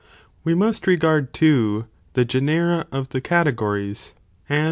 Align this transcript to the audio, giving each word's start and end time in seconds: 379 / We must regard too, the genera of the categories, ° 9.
379 0.41 0.41
/ 0.41 0.45
We 0.45 0.55
must 0.55 0.87
regard 0.87 1.31
too, 1.31 1.85
the 2.13 2.25
genera 2.25 2.87
of 2.91 3.09
the 3.09 3.21
categories, 3.21 4.15
° 4.47 4.49
9. 4.49 4.59